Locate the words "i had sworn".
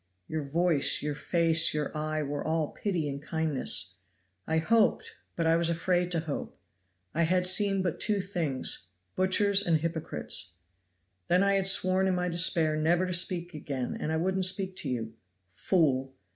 11.43-12.07